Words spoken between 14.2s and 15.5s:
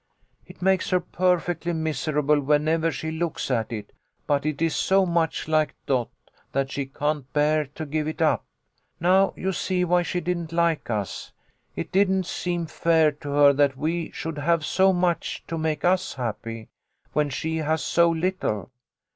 have so much